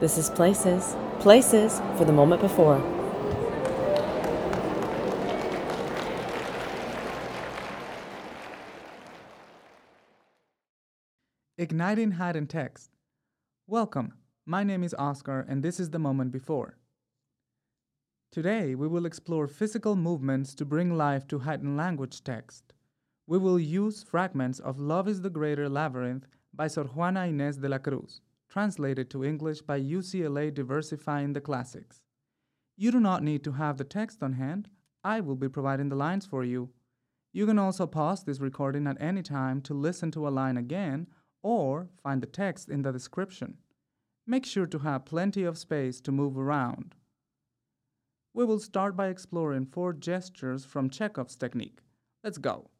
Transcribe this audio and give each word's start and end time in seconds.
This 0.00 0.16
is 0.16 0.30
Places, 0.30 0.94
Places 1.18 1.80
for 1.96 2.04
the 2.04 2.12
moment 2.12 2.40
before. 2.40 2.80
Igniting 11.56 12.12
Heightened 12.12 12.48
Text. 12.48 12.90
Welcome. 13.66 14.14
My 14.46 14.62
name 14.62 14.84
is 14.84 14.94
Oscar, 14.96 15.44
and 15.48 15.64
this 15.64 15.80
is 15.80 15.90
the 15.90 15.98
moment 15.98 16.30
before. 16.30 16.78
Today, 18.30 18.76
we 18.76 18.86
will 18.86 19.04
explore 19.04 19.48
physical 19.48 19.96
movements 19.96 20.54
to 20.54 20.64
bring 20.64 20.96
life 20.96 21.26
to 21.26 21.40
heightened 21.40 21.76
language 21.76 22.22
text. 22.22 22.72
We 23.26 23.38
will 23.38 23.58
use 23.58 24.04
fragments 24.04 24.60
of 24.60 24.78
Love 24.78 25.08
is 25.08 25.22
the 25.22 25.30
Greater 25.30 25.68
Labyrinth 25.68 26.28
by 26.54 26.68
Sor 26.68 26.84
Juana 26.84 27.22
Inés 27.22 27.60
de 27.60 27.68
la 27.68 27.78
Cruz, 27.78 28.20
translated 28.48 29.10
to 29.10 29.24
English 29.24 29.62
by 29.62 29.80
UCLA 29.80 30.52
Diversifying 30.52 31.32
the 31.32 31.40
Classics. 31.40 32.02
You 32.76 32.90
do 32.90 33.00
not 33.00 33.22
need 33.22 33.44
to 33.44 33.52
have 33.52 33.76
the 33.76 33.84
text 33.84 34.22
on 34.22 34.34
hand, 34.34 34.68
I 35.04 35.20
will 35.20 35.36
be 35.36 35.48
providing 35.48 35.88
the 35.88 35.96
lines 35.96 36.26
for 36.26 36.44
you. 36.44 36.70
You 37.32 37.46
can 37.46 37.58
also 37.58 37.86
pause 37.86 38.24
this 38.24 38.40
recording 38.40 38.86
at 38.86 39.00
any 39.00 39.22
time 39.22 39.60
to 39.62 39.74
listen 39.74 40.10
to 40.12 40.26
a 40.26 40.30
line 40.30 40.56
again 40.56 41.06
or 41.42 41.88
find 42.02 42.22
the 42.22 42.26
text 42.26 42.68
in 42.68 42.82
the 42.82 42.92
description. 42.92 43.58
Make 44.26 44.44
sure 44.44 44.66
to 44.66 44.78
have 44.80 45.04
plenty 45.04 45.44
of 45.44 45.56
space 45.56 46.00
to 46.02 46.12
move 46.12 46.36
around. 46.36 46.94
We 48.34 48.44
will 48.44 48.60
start 48.60 48.96
by 48.96 49.08
exploring 49.08 49.66
four 49.66 49.92
gestures 49.92 50.64
from 50.64 50.90
Chekhov's 50.90 51.36
technique. 51.36 51.80
Let's 52.22 52.38
go. 52.38 52.70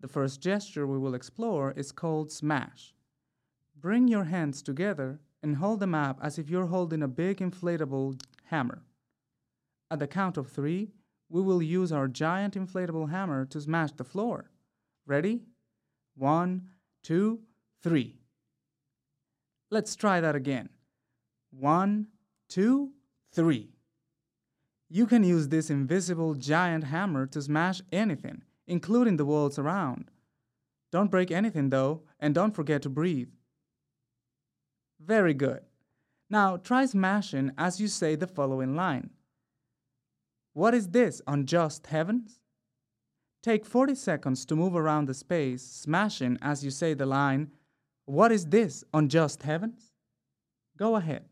The 0.00 0.08
first 0.08 0.40
gesture 0.40 0.86
we 0.86 0.98
will 0.98 1.14
explore 1.14 1.72
is 1.72 1.92
called 1.92 2.30
smash. 2.30 2.94
Bring 3.80 4.08
your 4.08 4.24
hands 4.24 4.60
together 4.60 5.20
and 5.40 5.56
hold 5.56 5.78
them 5.78 5.94
up 5.94 6.18
as 6.20 6.36
if 6.36 6.50
you're 6.50 6.66
holding 6.66 7.02
a 7.02 7.08
big 7.08 7.38
inflatable 7.38 8.20
hammer. 8.46 8.82
At 9.88 10.00
the 10.00 10.08
count 10.08 10.36
of 10.36 10.50
three, 10.50 10.90
we 11.28 11.40
will 11.40 11.62
use 11.62 11.92
our 11.92 12.08
giant 12.08 12.54
inflatable 12.54 13.10
hammer 13.10 13.44
to 13.46 13.60
smash 13.60 13.92
the 13.92 14.04
floor. 14.04 14.50
Ready? 15.06 15.42
One, 16.16 16.70
two, 17.04 17.40
three. 17.80 18.16
Let's 19.70 19.94
try 19.94 20.20
that 20.20 20.34
again. 20.34 20.70
One, 21.50 22.08
two, 22.48 22.92
three. 23.32 23.70
You 24.88 25.06
can 25.06 25.22
use 25.22 25.48
this 25.48 25.70
invisible 25.70 26.34
giant 26.34 26.84
hammer 26.84 27.26
to 27.26 27.42
smash 27.42 27.80
anything, 27.92 28.42
including 28.66 29.18
the 29.18 29.26
walls 29.26 29.58
around. 29.58 30.10
Don't 30.90 31.10
break 31.10 31.30
anything 31.30 31.68
though, 31.68 32.02
and 32.18 32.34
don't 32.34 32.56
forget 32.56 32.82
to 32.82 32.88
breathe. 32.88 33.28
Very 35.00 35.34
good. 35.34 35.60
Now 36.30 36.56
try 36.56 36.86
smashing 36.86 37.52
as 37.56 37.80
you 37.80 37.88
say 37.88 38.14
the 38.14 38.26
following 38.26 38.74
line. 38.76 39.10
What 40.52 40.74
is 40.74 40.88
this, 40.88 41.22
unjust 41.26 41.86
heavens? 41.86 42.40
Take 43.42 43.64
40 43.64 43.94
seconds 43.94 44.44
to 44.46 44.56
move 44.56 44.74
around 44.74 45.06
the 45.06 45.14
space, 45.14 45.62
smashing 45.62 46.38
as 46.42 46.64
you 46.64 46.70
say 46.70 46.94
the 46.94 47.06
line, 47.06 47.52
What 48.06 48.32
is 48.32 48.46
this, 48.46 48.84
unjust 48.92 49.42
heavens? 49.42 49.92
Go 50.76 50.96
ahead. 50.96 51.24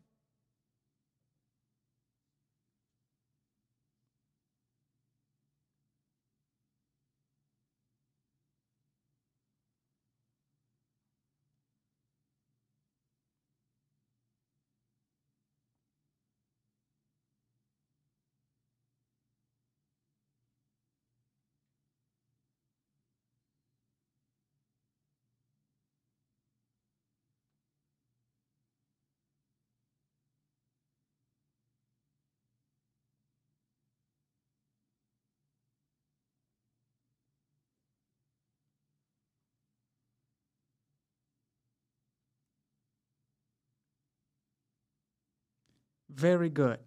Very 46.17 46.49
good. 46.49 46.79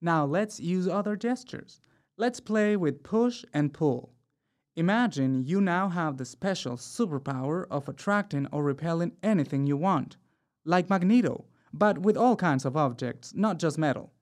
Now 0.00 0.26
let's 0.26 0.58
use 0.58 0.88
other 0.88 1.14
gestures. 1.14 1.80
Let's 2.16 2.40
play 2.40 2.76
with 2.76 3.04
push 3.04 3.44
and 3.54 3.72
pull. 3.72 4.12
Imagine 4.74 5.44
you 5.44 5.60
now 5.60 5.88
have 5.88 6.16
the 6.16 6.24
special 6.24 6.76
superpower 6.76 7.64
of 7.70 7.88
attracting 7.88 8.48
or 8.50 8.64
repelling 8.64 9.12
anything 9.22 9.66
you 9.66 9.76
want, 9.76 10.16
like 10.64 10.90
Magneto, 10.90 11.44
but 11.72 11.98
with 11.98 12.16
all 12.16 12.34
kinds 12.34 12.64
of 12.64 12.76
objects, 12.76 13.32
not 13.36 13.60
just 13.60 13.78
metal. 13.78 14.12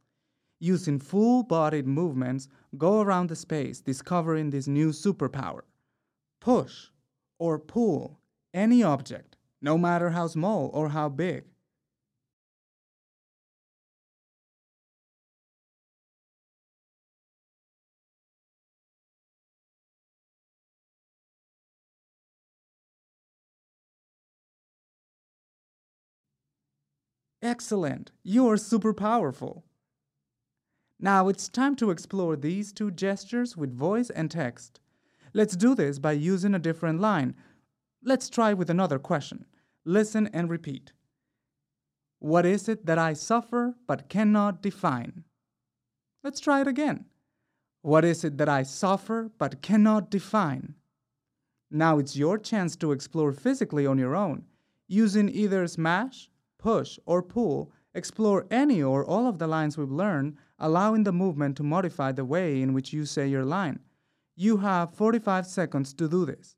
Using 0.58 0.98
full 0.98 1.42
bodied 1.42 1.86
movements, 1.86 2.46
go 2.76 3.00
around 3.00 3.30
the 3.30 3.36
space 3.36 3.80
discovering 3.80 4.50
this 4.50 4.68
new 4.68 4.90
superpower. 4.90 5.62
Push 6.38 6.88
or 7.38 7.58
pull 7.58 8.20
any 8.52 8.82
object, 8.82 9.36
no 9.62 9.78
matter 9.78 10.10
how 10.10 10.26
small 10.26 10.70
or 10.74 10.90
how 10.90 11.08
big. 11.08 11.44
Excellent! 27.42 28.12
You 28.22 28.48
are 28.48 28.58
super 28.58 28.92
powerful. 28.92 29.64
Now 30.98 31.28
it's 31.28 31.48
time 31.48 31.74
to 31.76 31.90
explore 31.90 32.36
these 32.36 32.70
two 32.70 32.90
gestures 32.90 33.56
with 33.56 33.74
voice 33.74 34.10
and 34.10 34.30
text. 34.30 34.80
Let's 35.32 35.56
do 35.56 35.74
this 35.74 35.98
by 35.98 36.12
using 36.12 36.54
a 36.54 36.58
different 36.58 37.00
line. 37.00 37.34
Let's 38.04 38.28
try 38.28 38.52
with 38.52 38.68
another 38.68 38.98
question. 38.98 39.46
Listen 39.86 40.28
and 40.34 40.50
repeat. 40.50 40.92
What 42.18 42.44
is 42.44 42.68
it 42.68 42.84
that 42.84 42.98
I 42.98 43.14
suffer 43.14 43.74
but 43.86 44.10
cannot 44.10 44.60
define? 44.60 45.24
Let's 46.22 46.40
try 46.40 46.60
it 46.60 46.68
again. 46.68 47.06
What 47.80 48.04
is 48.04 48.22
it 48.22 48.36
that 48.36 48.50
I 48.50 48.64
suffer 48.64 49.30
but 49.38 49.62
cannot 49.62 50.10
define? 50.10 50.74
Now 51.70 51.98
it's 51.98 52.16
your 52.16 52.36
chance 52.36 52.76
to 52.76 52.92
explore 52.92 53.32
physically 53.32 53.86
on 53.86 53.96
your 53.96 54.14
own, 54.14 54.44
using 54.86 55.30
either 55.30 55.66
smash, 55.66 56.28
push, 56.60 56.98
or 57.06 57.22
pull, 57.22 57.72
explore 57.94 58.46
any 58.50 58.82
or 58.82 59.04
all 59.04 59.26
of 59.26 59.38
the 59.38 59.46
lines 59.46 59.78
we've 59.78 59.90
learned, 59.90 60.36
allowing 60.58 61.04
the 61.04 61.12
movement 61.12 61.56
to 61.56 61.62
modify 61.62 62.12
the 62.12 62.24
way 62.24 62.60
in 62.60 62.72
which 62.74 62.92
you 62.92 63.06
say 63.06 63.26
your 63.26 63.44
line. 63.44 63.80
You 64.36 64.58
have 64.58 64.94
45 64.94 65.46
seconds 65.46 65.94
to 65.94 66.08
do 66.08 66.24
this. 66.26 66.56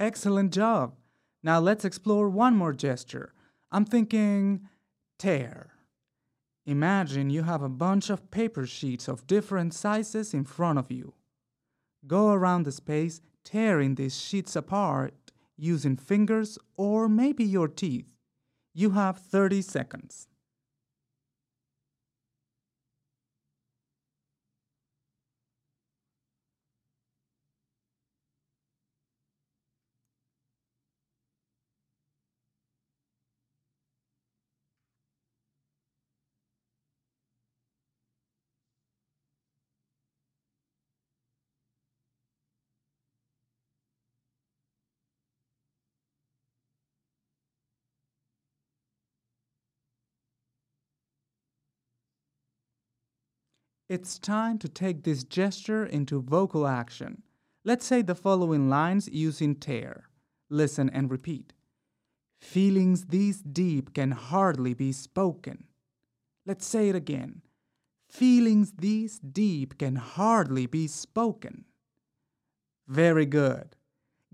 Excellent 0.00 0.50
job. 0.50 0.94
Now 1.42 1.60
let's 1.60 1.84
explore 1.84 2.30
one 2.30 2.56
more 2.56 2.72
gesture. 2.72 3.34
I'm 3.70 3.84
thinking 3.84 4.66
tear. 5.18 5.74
Imagine 6.64 7.28
you 7.28 7.42
have 7.42 7.60
a 7.60 7.68
bunch 7.68 8.08
of 8.08 8.30
paper 8.30 8.64
sheets 8.64 9.08
of 9.08 9.26
different 9.26 9.74
sizes 9.74 10.32
in 10.32 10.44
front 10.44 10.78
of 10.78 10.90
you. 10.90 11.12
Go 12.06 12.30
around 12.30 12.62
the 12.62 12.72
space 12.72 13.20
tearing 13.44 13.96
these 13.96 14.18
sheets 14.18 14.56
apart 14.56 15.32
using 15.58 15.96
fingers 15.96 16.58
or 16.78 17.06
maybe 17.06 17.44
your 17.44 17.68
teeth. 17.68 18.14
You 18.72 18.92
have 18.92 19.18
30 19.18 19.60
seconds. 19.60 20.28
It's 53.90 54.20
time 54.20 54.56
to 54.58 54.68
take 54.68 55.02
this 55.02 55.24
gesture 55.24 55.84
into 55.84 56.22
vocal 56.22 56.64
action. 56.64 57.22
Let's 57.64 57.84
say 57.84 58.02
the 58.02 58.14
following 58.14 58.68
lines 58.68 59.08
using 59.08 59.56
tear. 59.56 60.04
Listen 60.48 60.88
and 60.90 61.10
repeat. 61.10 61.54
Feelings 62.40 63.06
this 63.06 63.38
deep 63.38 63.92
can 63.92 64.12
hardly 64.12 64.74
be 64.74 64.92
spoken. 64.92 65.64
Let's 66.46 66.66
say 66.66 66.88
it 66.88 66.94
again. 66.94 67.42
Feelings 68.08 68.70
this 68.78 69.18
deep 69.18 69.76
can 69.76 69.96
hardly 69.96 70.66
be 70.66 70.86
spoken. 70.86 71.64
Very 72.86 73.26
good. 73.26 73.74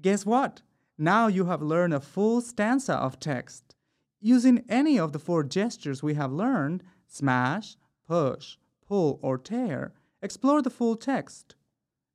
Guess 0.03 0.26
what? 0.26 0.61
Now 0.99 1.29
you 1.29 1.47
have 1.47 1.62
learned 1.62 1.94
a 1.94 2.00
full 2.00 2.43
stanza 2.43 2.93
of 2.93 3.19
text. 3.19 3.75
Using 4.20 4.67
any 4.69 4.99
of 4.99 5.14
the 5.14 5.19
four 5.19 5.43
gestures 5.44 6.03
we 6.03 6.12
have 6.12 6.31
learned 6.31 6.82
smash, 7.08 7.79
push, 8.06 8.58
pull, 8.87 9.19
or 9.23 9.38
tear 9.38 9.93
explore 10.23 10.62
the 10.62 10.71
full 10.71 10.97
text. 10.97 11.55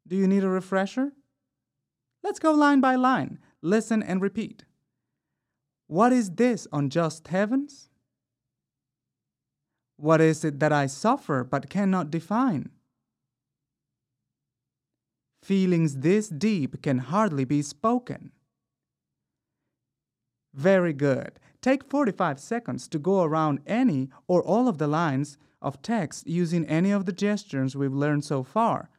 Do 0.07 0.15
you 0.15 0.27
need 0.27 0.43
a 0.43 0.49
refresher? 0.49 1.13
Let's 2.23 2.39
go 2.39 2.51
line 2.51 2.81
by 2.81 2.95
line. 2.95 3.39
Listen 3.61 4.01
and 4.03 4.21
repeat. 4.21 4.65
What 5.87 6.13
is 6.13 6.31
this 6.31 6.67
unjust 6.71 7.27
heavens? 7.27 7.89
What 9.97 10.21
is 10.21 10.43
it 10.43 10.59
that 10.59 10.73
I 10.73 10.87
suffer 10.87 11.43
but 11.43 11.69
cannot 11.69 12.09
define? 12.09 12.69
Feelings 15.43 15.97
this 15.97 16.29
deep 16.29 16.81
can 16.81 16.99
hardly 16.99 17.45
be 17.45 17.61
spoken. 17.61 18.31
Very 20.53 20.93
good. 20.93 21.39
Take 21.61 21.89
45 21.89 22.39
seconds 22.39 22.87
to 22.89 22.99
go 22.99 23.23
around 23.23 23.59
any 23.65 24.09
or 24.27 24.41
all 24.43 24.67
of 24.67 24.77
the 24.77 24.87
lines 24.87 25.37
of 25.61 25.81
text 25.81 26.27
using 26.27 26.65
any 26.65 26.91
of 26.91 27.05
the 27.05 27.11
gestures 27.11 27.75
we've 27.75 27.93
learned 27.93 28.23
so 28.23 28.43
far. 28.43 28.89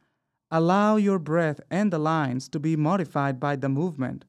Allow 0.51 0.97
your 0.97 1.19
breath 1.19 1.59
and 1.71 1.91
the 1.91 1.97
lines 1.97 2.47
to 2.49 2.59
be 2.59 2.75
modified 2.75 3.39
by 3.39 3.55
the 3.55 3.69
movement. 3.69 4.25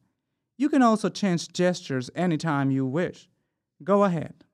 You 0.57 0.69
can 0.69 0.83
also 0.83 1.09
change 1.09 1.53
gestures 1.53 2.11
anytime 2.15 2.71
you 2.71 2.87
wish. 2.87 3.29
Go 3.83 4.05
ahead. 4.05 4.45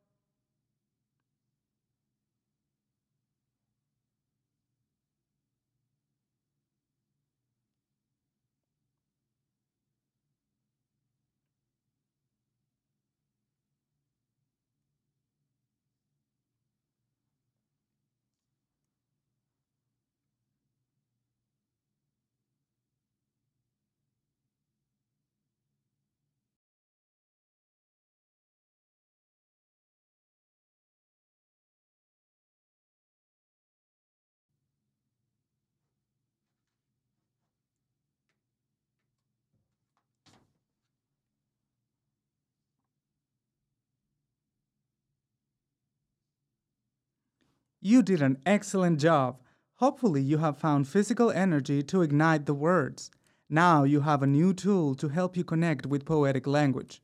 You 47.81 48.03
did 48.03 48.21
an 48.21 48.37
excellent 48.45 49.01
job. 49.01 49.41
Hopefully, 49.77 50.21
you 50.21 50.37
have 50.39 50.59
found 50.59 50.87
physical 50.87 51.31
energy 51.31 51.83
to 51.85 52.03
ignite 52.03 52.45
the 52.45 52.53
words. 52.53 53.11
Now 53.49 53.85
you 53.85 54.03
have 54.03 54.23
a 54.23 54.27
new 54.27 54.53
tool 54.53 54.95
to 54.97 55.09
help 55.09 55.35
you 55.37 55.45
connect 55.45 55.87
with 55.87 56.05
poetic 56.05 56.47
language. 56.47 57.01